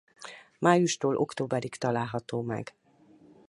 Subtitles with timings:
[0.59, 2.75] Májustól októberig található meg.